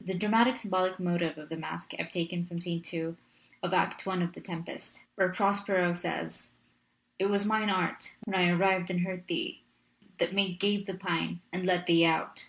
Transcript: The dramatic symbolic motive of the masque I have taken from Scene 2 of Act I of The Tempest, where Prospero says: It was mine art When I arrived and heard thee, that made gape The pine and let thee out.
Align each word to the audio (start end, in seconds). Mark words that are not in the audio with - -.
The 0.00 0.14
dramatic 0.14 0.56
symbolic 0.58 1.00
motive 1.00 1.36
of 1.38 1.48
the 1.48 1.56
masque 1.56 1.92
I 1.98 2.02
have 2.04 2.12
taken 2.12 2.46
from 2.46 2.60
Scene 2.60 2.82
2 2.82 3.16
of 3.64 3.74
Act 3.74 4.06
I 4.06 4.20
of 4.22 4.32
The 4.32 4.40
Tempest, 4.40 5.06
where 5.16 5.28
Prospero 5.32 5.92
says: 5.92 6.50
It 7.18 7.26
was 7.26 7.44
mine 7.44 7.68
art 7.68 8.16
When 8.26 8.36
I 8.38 8.48
arrived 8.48 8.90
and 8.92 9.00
heard 9.00 9.26
thee, 9.26 9.62
that 10.18 10.32
made 10.34 10.60
gape 10.60 10.86
The 10.86 10.94
pine 10.94 11.40
and 11.52 11.66
let 11.66 11.86
thee 11.86 12.04
out. 12.06 12.48